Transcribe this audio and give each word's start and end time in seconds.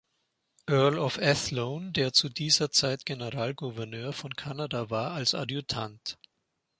Earl 0.67 0.97
of 0.99 1.19
Athlone, 1.19 1.91
der 1.91 2.11
zu 2.11 2.27
dieser 2.27 2.71
Zeit 2.71 3.05
Generalgouverneur 3.05 4.13
von 4.13 4.35
Kanada 4.35 4.89
war, 4.89 5.11
als 5.11 5.35
Adjutant. 5.35 6.17